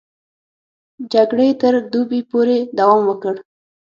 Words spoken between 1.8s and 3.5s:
دوبي پورې دوام وکړ.